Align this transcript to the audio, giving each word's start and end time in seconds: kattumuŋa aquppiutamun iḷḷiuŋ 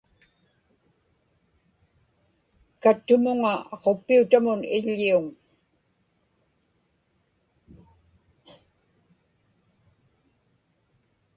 kattumuŋa 2.81 3.53
aquppiutamun 3.73 4.59
iḷḷiuŋ 4.75 5.25